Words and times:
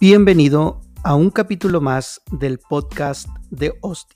Bienvenido 0.00 0.80
a 1.02 1.16
un 1.16 1.30
capítulo 1.30 1.80
más 1.80 2.22
del 2.30 2.60
podcast 2.60 3.28
de 3.50 3.76
Osti. 3.80 4.14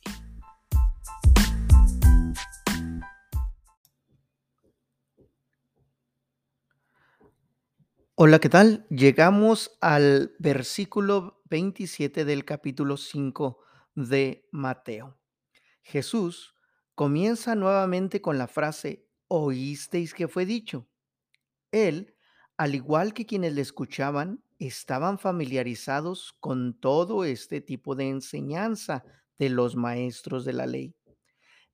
Hola, 8.14 8.38
¿qué 8.38 8.48
tal? 8.48 8.86
Llegamos 8.90 9.76
al 9.80 10.36
versículo 10.38 11.42
27 11.50 12.24
del 12.24 12.44
capítulo 12.44 12.96
5 12.96 13.58
de 13.96 14.46
Mateo. 14.52 15.18
Jesús 15.82 16.54
comienza 16.94 17.56
nuevamente 17.56 18.20
con 18.20 18.38
la 18.38 18.46
frase, 18.46 19.08
oísteis 19.26 20.14
que 20.14 20.28
fue 20.28 20.46
dicho. 20.46 20.88
Él, 21.72 22.14
al 22.56 22.76
igual 22.76 23.14
que 23.14 23.26
quienes 23.26 23.54
le 23.54 23.62
escuchaban, 23.62 24.44
estaban 24.66 25.18
familiarizados 25.18 26.34
con 26.40 26.78
todo 26.78 27.24
este 27.24 27.60
tipo 27.60 27.94
de 27.94 28.08
enseñanza 28.08 29.04
de 29.38 29.48
los 29.48 29.76
maestros 29.76 30.44
de 30.44 30.52
la 30.52 30.66
ley. 30.66 30.94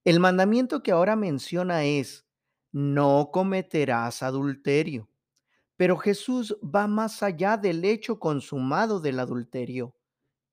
El 0.04 0.20
mandamiento 0.20 0.82
que 0.82 0.92
ahora 0.92 1.16
menciona 1.16 1.84
es, 1.84 2.26
no 2.72 3.30
cometerás 3.32 4.22
adulterio. 4.22 5.10
Pero 5.76 5.96
Jesús 5.96 6.56
va 6.62 6.86
más 6.86 7.22
allá 7.22 7.56
del 7.56 7.84
hecho 7.84 8.18
consumado 8.18 9.00
del 9.00 9.20
adulterio. 9.20 9.94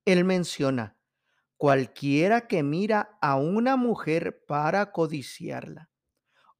Él 0.04 0.24
menciona, 0.24 0.96
cualquiera 1.56 2.46
que 2.46 2.62
mira 2.62 3.18
a 3.20 3.36
una 3.36 3.76
mujer 3.76 4.44
para 4.46 4.92
codiciarla. 4.92 5.90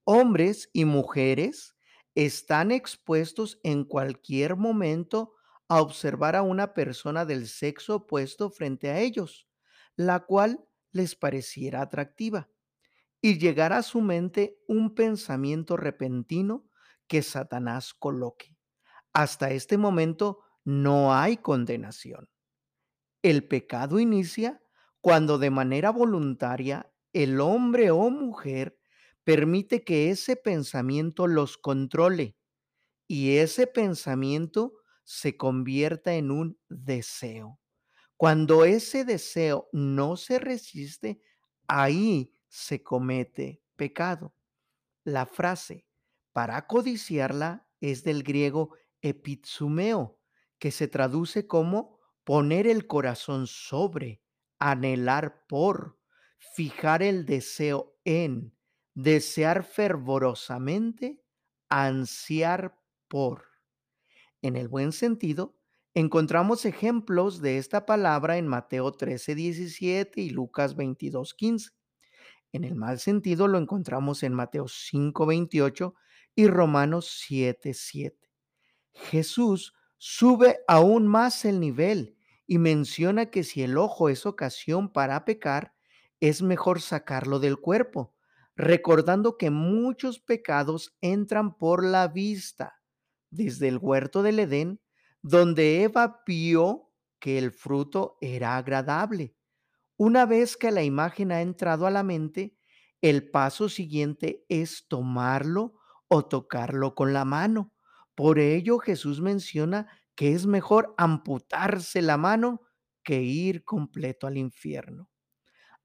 Hombres 0.05 0.69
y 0.73 0.85
mujeres 0.85 1.77
están 2.15 2.73
expuestos 2.73 3.61
en 3.63 3.85
cualquier 3.85 4.57
momento 4.57 5.36
a 5.69 5.81
observar 5.83 6.37
a 6.37 6.43
una 6.43 6.75
persona 6.75 7.25
del 7.25 7.49
sexo 7.49 7.97
opuesto 7.97 8.51
frente 8.51 8.91
a 8.91 9.01
ellos, 9.01 9.49
la 9.97 10.21
cual 10.21 10.65
les 10.93 11.15
pareciera 11.17 11.83
atractiva, 11.83 12.49
y 13.21 13.39
llegar 13.39 13.73
a 13.73 13.83
su 13.83 14.01
mente 14.01 14.59
un 14.69 14.95
pensamiento 14.95 15.77
repentino 15.77 16.69
que 17.09 17.23
Satanás 17.23 17.95
coloque. 17.95 18.57
Hasta 19.13 19.51
este 19.51 19.79
momento 19.79 20.41
no 20.65 21.15
hay 21.15 21.39
condenación. 21.39 22.29
El 23.23 23.47
pecado 23.47 23.99
inicia 23.99 24.63
cuando 25.01 25.39
de 25.39 25.51
manera 25.51 25.91
voluntaria 25.91 26.93
el 27.13 27.41
hombre 27.41 27.91
o 27.91 28.11
mujer 28.11 28.79
permite 29.25 29.85
que 29.85 30.11
ese 30.11 30.37
pensamiento 30.37 31.27
los 31.27 31.59
controle 31.59 32.37
y 33.09 33.37
ese 33.39 33.67
pensamiento 33.67 34.75
se 35.07 35.37
convierta 35.37 36.15
en 36.15 36.33
un 36.33 36.59
deseo. 36.69 37.61
Cuando 38.17 38.65
ese 38.65 39.05
deseo 39.05 39.69
no 39.73 40.17
se 40.17 40.41
resiste, 40.41 41.23
ahí 41.69 42.33
se 42.49 42.83
comete 42.83 43.63
pecado. 43.77 44.35
La 45.05 45.27
frase 45.27 45.87
para 46.33 46.67
codiciarla 46.67 47.69
es 47.81 48.03
del 48.03 48.25
griego 48.25 48.73
epitsumeo, 49.01 50.19
que 50.59 50.73
se 50.73 50.89
traduce 50.89 51.47
como 51.47 52.01
poner 52.25 52.67
el 52.67 52.89
corazón 52.89 53.47
sobre, 53.47 54.23
anhelar 54.59 55.47
por, 55.47 56.01
fijar 56.55 57.05
el 57.05 57.27
deseo 57.27 57.97
en, 58.05 58.57
desear 58.95 59.63
fervorosamente, 59.63 61.23
ansiar 61.69 62.83
por. 63.07 63.56
En 64.47 64.55
el 64.55 64.69
buen 64.69 64.93
sentido, 64.93 65.57
encontramos 65.93 66.67
ejemplos 66.67 67.41
de 67.41 67.59
esta 67.59 67.85
palabra 67.85 68.39
en 68.39 68.47
Mateo 68.47 68.93
13, 68.93 69.35
17 69.35 70.21
y 70.21 70.31
Lucas 70.31 70.77
22, 70.77 71.35
15. 71.35 71.71
En 72.53 72.63
el 72.63 72.77
mal 72.77 73.01
sentido 73.01 73.49
lo 73.49 73.59
encontramos 73.59 74.23
en 74.23 74.35
Mateo 74.35 74.69
5, 74.69 75.27
28 75.27 75.95
y 76.37 76.47
Romanos 76.47 77.25
7, 77.27 77.75
7. 77.75 78.31
Jesús 78.93 79.75
sube 79.99 80.61
aún 80.69 81.09
más 81.09 81.45
el 81.45 81.59
nivel 81.59 82.17
y 82.47 82.59
menciona 82.59 83.33
que 83.33 83.43
si 83.43 83.65
el 83.65 83.77
ojo 83.77 84.11
es 84.11 84.27
ocasión 84.27 84.93
para 84.93 85.25
pecar, 85.25 85.75
es 86.21 86.41
mejor 86.41 86.81
sacarlo 86.81 87.41
del 87.41 87.57
cuerpo, 87.57 88.15
recordando 88.55 89.39
que 89.39 89.51
muchos 89.51 90.21
pecados 90.21 90.97
entran 91.01 91.59
por 91.59 91.85
la 91.85 92.07
vista, 92.07 92.76
desde 93.37 93.69
el 93.69 93.79
huerto 93.79 94.23
del 94.23 94.41
Edén, 94.41 94.81
donde 95.23 95.83
Eva 95.83 96.23
vio 96.27 96.93
que 97.19 97.39
el 97.39 97.53
fruto 97.53 98.19
era 98.21 98.57
agradable. 98.57 99.35
Una 99.97 100.27
vez 100.27 100.57
que 100.57 100.71
la 100.71 100.83
imagen 100.83 101.33
ha 101.33 101.43
entrado 101.43 101.87
a 101.87 101.91
la 101.91 102.03
mente, 102.03 102.57
el 103.01 103.31
paso 103.31 103.69
siguiente 103.69 104.45
es 104.49 104.87
tomarlo 104.89 105.75
o 106.09 106.27
tocarlo 106.27 106.95
con 106.95 107.13
la 107.13 107.25
mano. 107.25 107.73
Por 108.15 108.39
ello 108.39 108.79
Jesús 108.79 109.21
menciona 109.21 109.89
que 110.15 110.33
es 110.33 110.47
mejor 110.47 110.95
amputarse 110.97 112.03
la 112.03 112.17
mano 112.17 112.63
que 113.03 113.23
ir 113.23 113.65
completo 113.65 114.27
al 114.27 114.39
infierno. 114.39 115.11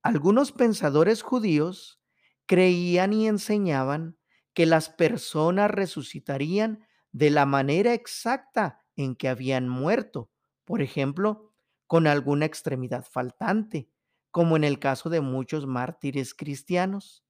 Algunos 0.04 0.52
pensadores 0.52 1.22
judíos 1.22 2.02
creían 2.46 3.14
y 3.14 3.28
enseñaban 3.28 4.18
que 4.54 4.66
las 4.66 4.90
personas 4.90 5.72
resucitarían 5.72 6.86
de 7.12 7.30
la 7.30 7.46
manera 7.46 7.94
exacta 7.94 8.86
en 8.96 9.16
que 9.16 9.30
habían 9.30 9.68
muerto, 9.70 10.32
por 10.66 10.82
ejemplo, 10.82 11.54
con 11.88 12.08
alguna 12.08 12.46
extremidad 12.46 13.06
faltante, 13.10 13.90
como 14.32 14.56
en 14.56 14.64
el 14.64 14.80
caso 14.80 15.10
de 15.10 15.22
muchos 15.22 15.68
mártires 15.68 16.34
cristianos, 16.34 17.24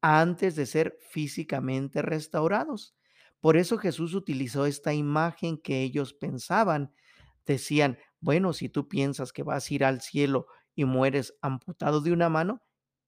antes 0.00 0.56
de 0.56 0.66
ser 0.66 0.98
físicamente 1.00 2.02
restaurados. 2.02 2.96
Por 3.40 3.56
eso 3.56 3.78
Jesús 3.78 4.14
utilizó 4.14 4.66
esta 4.66 4.94
imagen 4.94 5.58
que 5.58 5.82
ellos 5.82 6.14
pensaban. 6.14 6.94
Decían, 7.46 7.98
bueno, 8.20 8.52
si 8.52 8.68
tú 8.68 8.88
piensas 8.88 9.32
que 9.32 9.42
vas 9.42 9.70
a 9.70 9.74
ir 9.74 9.84
al 9.84 10.00
cielo 10.00 10.46
y 10.74 10.84
mueres 10.84 11.34
amputado 11.42 12.00
de 12.00 12.12
una 12.12 12.28
mano, 12.28 12.62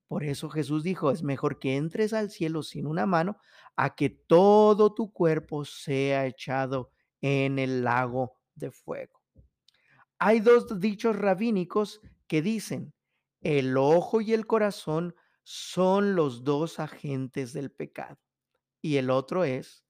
por 0.06 0.24
eso 0.24 0.50
Jesús 0.50 0.82
dijo, 0.82 1.10
es 1.10 1.22
mejor 1.22 1.58
que 1.58 1.76
entres 1.76 2.12
al 2.12 2.30
cielo 2.30 2.62
sin 2.62 2.86
una 2.86 3.06
mano 3.06 3.38
a 3.76 3.94
que 3.94 4.10
todo 4.10 4.94
tu 4.94 5.12
cuerpo 5.12 5.64
sea 5.64 6.26
echado 6.26 6.90
en 7.20 7.58
el 7.58 7.84
lago 7.84 8.38
de 8.54 8.70
fuego. 8.70 9.22
Hay 10.18 10.40
dos 10.40 10.80
dichos 10.80 11.16
rabínicos 11.16 12.00
que 12.26 12.42
dicen, 12.42 12.94
el 13.40 13.76
ojo 13.76 14.20
y 14.20 14.32
el 14.32 14.46
corazón 14.46 15.14
son 15.42 16.14
los 16.14 16.44
dos 16.44 16.80
agentes 16.80 17.52
del 17.52 17.70
pecado. 17.70 18.18
Y 18.80 18.96
el 18.96 19.10
otro 19.10 19.44
es, 19.44 19.84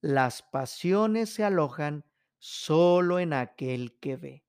las 0.00 0.42
pasiones 0.42 1.30
se 1.30 1.44
alojan 1.44 2.04
solo 2.38 3.18
en 3.18 3.32
aquel 3.32 3.98
que 3.98 4.16
ve. 4.16 4.44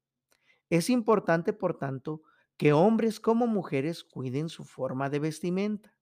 Es 0.69 0.89
importante, 0.89 1.53
por 1.53 1.77
tanto, 1.77 2.21
que 2.59 2.73
hombres 2.73 3.21
como 3.21 3.47
mujeres 3.47 4.03
cuiden 4.03 4.49
su 4.49 4.65
forma 4.65 5.09
de 5.09 5.19
vestimenta 5.19 5.95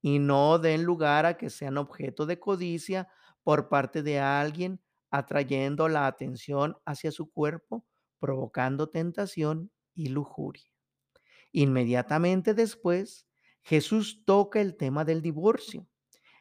y 0.00 0.18
no 0.18 0.58
den 0.58 0.84
lugar 0.84 1.26
a 1.26 1.36
que 1.36 1.50
sean 1.50 1.76
objeto 1.76 2.24
de 2.24 2.40
codicia 2.40 3.08
por 3.42 3.68
parte 3.68 4.02
de 4.02 4.18
alguien, 4.18 4.80
atrayendo 5.10 5.86
la 5.86 6.06
atención 6.06 6.78
hacia 6.86 7.12
su 7.12 7.30
cuerpo, 7.30 7.84
provocando 8.18 8.88
tentación 8.88 9.70
y 9.94 10.08
lujuria. 10.08 10.72
Inmediatamente 11.52 12.54
después, 12.54 13.26
Jesús 13.60 14.24
toca 14.24 14.62
el 14.62 14.78
tema 14.78 15.04
del 15.04 15.20
divorcio. 15.20 15.86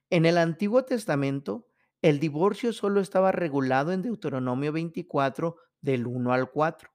En 0.09 0.25
el 0.25 0.37
Antiguo 0.37 0.85
Testamento, 0.85 1.67
el 2.01 2.21
divorcio 2.21 2.71
solo 2.71 3.01
estaba 3.01 3.33
regulado 3.33 3.91
en 3.91 4.01
Deuteronomio 4.01 4.71
24 4.71 5.57
del 5.81 6.07
1 6.07 6.31
al 6.31 6.51
4, 6.51 6.89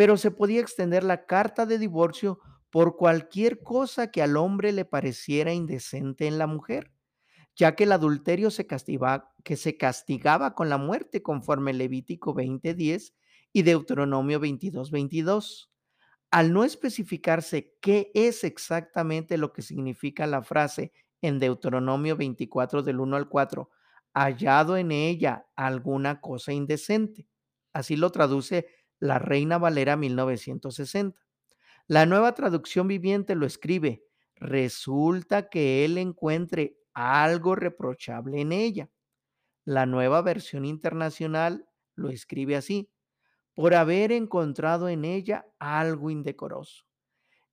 pero 0.00 0.16
se 0.16 0.30
podía 0.30 0.62
extender 0.62 1.04
la 1.04 1.26
carta 1.26 1.66
de 1.66 1.76
divorcio 1.76 2.40
por 2.70 2.96
cualquier 2.96 3.62
cosa 3.62 4.10
que 4.10 4.22
al 4.22 4.38
hombre 4.38 4.72
le 4.72 4.86
pareciera 4.86 5.52
indecente 5.52 6.26
en 6.26 6.38
la 6.38 6.46
mujer, 6.46 6.90
ya 7.54 7.76
que 7.76 7.84
el 7.84 7.92
adulterio 7.92 8.50
se 8.50 8.66
castigaba, 8.66 9.34
que 9.44 9.58
se 9.58 9.76
castigaba 9.76 10.54
con 10.54 10.70
la 10.70 10.78
muerte 10.78 11.22
conforme 11.22 11.74
Levítico 11.74 12.32
20:10 12.32 13.12
y 13.52 13.60
Deuteronomio 13.60 14.40
22:22. 14.40 15.70
Al 16.30 16.54
no 16.54 16.64
especificarse 16.64 17.76
qué 17.82 18.10
es 18.14 18.42
exactamente 18.42 19.36
lo 19.36 19.52
que 19.52 19.60
significa 19.60 20.26
la 20.26 20.42
frase 20.42 20.94
en 21.20 21.38
Deuteronomio 21.38 22.16
24 22.16 22.82
del 22.82 23.00
1 23.00 23.18
al 23.18 23.28
4, 23.28 23.68
hallado 24.14 24.78
en 24.78 24.92
ella 24.92 25.46
alguna 25.56 26.22
cosa 26.22 26.54
indecente. 26.54 27.28
Así 27.74 27.96
lo 27.96 28.10
traduce 28.10 28.66
la 29.00 29.18
Reina 29.18 29.58
Valera 29.58 29.96
1960. 29.96 31.18
La 31.88 32.06
nueva 32.06 32.34
traducción 32.34 32.86
viviente 32.86 33.34
lo 33.34 33.46
escribe, 33.46 34.04
resulta 34.36 35.48
que 35.48 35.84
él 35.84 35.98
encuentre 35.98 36.76
algo 36.94 37.56
reprochable 37.56 38.40
en 38.40 38.52
ella. 38.52 38.90
La 39.64 39.86
nueva 39.86 40.22
versión 40.22 40.64
internacional 40.64 41.66
lo 41.96 42.10
escribe 42.10 42.56
así, 42.56 42.90
por 43.54 43.74
haber 43.74 44.12
encontrado 44.12 44.88
en 44.88 45.04
ella 45.04 45.46
algo 45.58 46.10
indecoroso. 46.10 46.84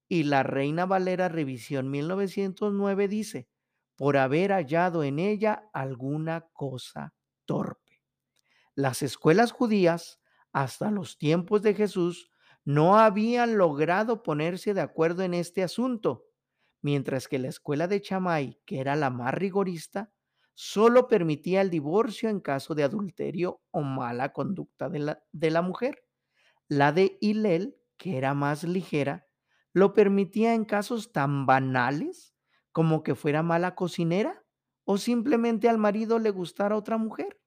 Y 0.07 0.23
la 0.23 0.43
Reina 0.43 0.85
Valera 0.85 1.27
Revisión 1.27 1.89
1909 1.89 3.07
dice, 3.07 3.47
por 3.95 4.15
haber 4.15 4.51
hallado 4.51 5.03
en 5.03 5.19
ella 5.19 5.69
alguna 5.73 6.47
cosa 6.53 7.13
torpe. 7.45 8.03
Las 8.75 9.01
escuelas 9.01 9.51
judías, 9.51 10.19
hasta 10.53 10.91
los 10.91 11.17
tiempos 11.17 11.61
de 11.61 11.73
Jesús, 11.73 12.29
no 12.65 12.97
habían 12.99 13.57
logrado 13.57 14.23
ponerse 14.23 14.73
de 14.73 14.81
acuerdo 14.81 15.23
en 15.23 15.33
este 15.33 15.63
asunto, 15.63 16.25
mientras 16.81 17.27
que 17.27 17.39
la 17.39 17.47
escuela 17.49 17.87
de 17.87 18.01
Chamay, 18.01 18.59
que 18.65 18.79
era 18.79 18.95
la 18.95 19.09
más 19.09 19.33
rigorista, 19.33 20.13
solo 20.53 21.07
permitía 21.07 21.61
el 21.61 21.69
divorcio 21.69 22.29
en 22.29 22.39
caso 22.39 22.75
de 22.75 22.83
adulterio 22.83 23.61
o 23.71 23.81
mala 23.81 24.33
conducta 24.33 24.89
de 24.89 24.99
la, 24.99 25.23
de 25.31 25.51
la 25.51 25.61
mujer. 25.61 26.03
La 26.69 26.91
de 26.91 27.17
Hillel, 27.21 27.77
que 27.97 28.17
era 28.17 28.33
más 28.33 28.63
ligera, 28.63 29.27
lo 29.73 29.93
permitía 29.93 30.53
en 30.53 30.65
casos 30.65 31.11
tan 31.11 31.45
banales 31.45 32.35
como 32.71 33.03
que 33.03 33.15
fuera 33.15 33.43
mala 33.43 33.75
cocinera 33.75 34.43
o 34.85 34.97
simplemente 34.97 35.69
al 35.69 35.77
marido 35.77 36.19
le 36.19 36.29
gustara 36.31 36.75
otra 36.77 36.97
mujer. 36.97 37.39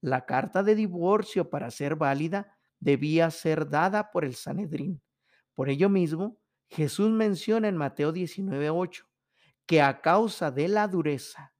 La 0.00 0.26
carta 0.26 0.62
de 0.62 0.74
divorcio 0.74 1.50
para 1.50 1.70
ser 1.70 1.96
válida 1.96 2.56
debía 2.80 3.30
ser 3.30 3.68
dada 3.68 4.10
por 4.10 4.24
el 4.24 4.34
Sanedrín. 4.34 5.02
Por 5.54 5.68
ello 5.70 5.88
mismo, 5.88 6.38
Jesús 6.68 7.10
menciona 7.10 7.68
en 7.68 7.76
Mateo 7.76 8.12
19:8 8.12 9.06
que 9.66 9.82
a 9.82 10.00
causa 10.00 10.50
de 10.50 10.68
la 10.68 10.88
dureza, 10.88 11.54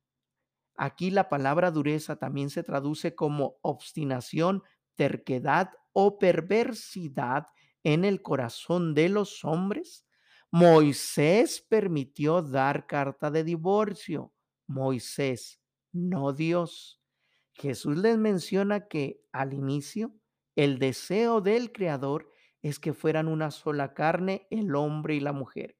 aquí 0.76 1.11
la 1.11 1.29
palabra 1.29 1.70
dureza 1.70 2.17
también 2.17 2.50
se 2.50 2.62
traduce 2.62 3.14
como 3.14 3.58
obstinación, 3.62 4.62
terquedad 4.94 5.70
o 5.93 6.19
perversidad 6.19 7.46
en 7.84 8.05
el 8.05 8.23
corazón 8.23 8.94
de 8.94 9.08
los 9.08 9.44
hombres, 9.44 10.06
Moisés 10.50 11.61
permitió 11.69 12.43
dar 12.43 12.87
carta 12.87 13.31
de 13.31 13.44
divorcio. 13.44 14.32
Moisés, 14.67 15.61
no 15.93 16.32
Dios. 16.32 17.00
Jesús 17.58 17.96
les 17.99 18.16
menciona 18.16 18.87
que 18.87 19.20
al 19.32 19.52
inicio 19.52 20.14
el 20.55 20.78
deseo 20.78 21.40
del 21.40 21.72
Creador 21.72 22.31
es 22.62 22.78
que 22.78 22.94
fueran 22.94 23.26
una 23.26 23.50
sola 23.50 23.94
carne 23.94 24.46
el 24.50 24.75
hombre 24.76 25.16
y 25.16 25.20
la 25.20 25.32
mujer. 25.32 25.76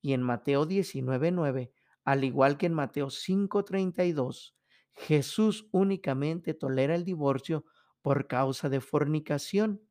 Y 0.00 0.12
en 0.12 0.22
Mateo 0.22 0.66
19:9, 0.66 1.72
al 2.04 2.22
igual 2.22 2.58
que 2.58 2.66
en 2.66 2.74
Mateo 2.74 3.10
5:32, 3.10 4.54
Jesús 4.92 5.68
únicamente 5.72 6.54
tolera 6.54 6.94
el 6.94 7.04
divorcio 7.04 7.64
por 8.02 8.28
causa 8.28 8.68
de 8.68 8.80
fornicación. 8.80 9.82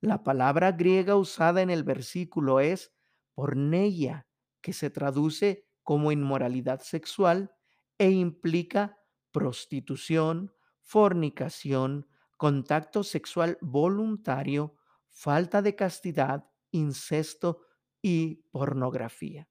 La 0.00 0.22
palabra 0.22 0.72
griega 0.72 1.16
usada 1.16 1.60
en 1.60 1.68
el 1.68 1.84
versículo 1.84 2.60
es 2.60 2.94
porneia, 3.34 4.26
que 4.62 4.72
se 4.72 4.88
traduce 4.88 5.66
como 5.82 6.12
inmoralidad 6.12 6.80
sexual 6.80 7.52
e 7.98 8.10
implica 8.10 8.98
prostitución, 9.32 10.52
fornicación, 10.88 12.06
contacto 12.38 13.04
sexual 13.04 13.58
voluntario, 13.60 14.74
falta 15.10 15.60
de 15.60 15.74
castidad, 15.74 16.48
incesto 16.70 17.60
y 18.00 18.36
pornografía. 18.50 19.50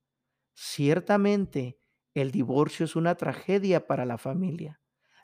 Ciertamente, 0.55 1.79
el 2.15 2.31
divorcio 2.31 2.85
es 2.85 2.95
una 2.95 3.13
tragedia 3.13 3.85
para 3.85 4.05
la 4.05 4.17
familia. 4.17 4.81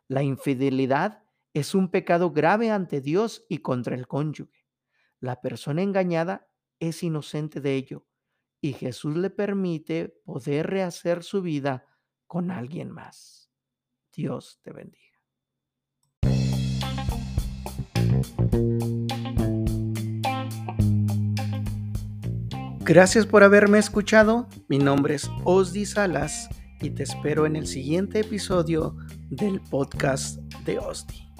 La 0.07 0.21
infidelidad 0.21 1.23
es 1.51 1.73
un 1.73 1.89
pecado 1.89 2.29
grave 2.29 2.69
ante 2.69 3.01
Dios 3.01 3.43
y 3.49 3.57
contra 3.59 3.95
el 3.95 4.07
cónyuge. 4.07 4.67
La 5.19 5.41
persona 5.41 5.81
engañada 5.81 6.47
es 6.79 7.01
inocente 7.01 7.59
de 7.59 7.73
ello 7.73 8.05
y 8.61 8.73
Jesús 8.73 9.17
le 9.17 9.31
permite 9.31 10.09
poder 10.09 10.67
rehacer 10.67 11.23
su 11.23 11.41
vida 11.41 11.87
con 12.27 12.51
alguien 12.51 12.91
más. 12.91 13.51
Dios 14.11 14.59
te 14.61 14.71
bendiga. 14.71 15.12
Gracias 22.85 23.25
por 23.25 23.43
haberme 23.43 23.79
escuchado. 23.79 24.47
Mi 24.67 24.77
nombre 24.77 25.15
es 25.15 25.29
Osdi 25.45 25.85
Salas 25.85 26.49
y 26.81 26.89
te 26.89 27.03
espero 27.03 27.45
en 27.45 27.55
el 27.55 27.65
siguiente 27.65 28.19
episodio 28.19 28.97
del 29.29 29.61
podcast 29.61 30.37
de 30.65 30.79
Osdi. 30.79 31.32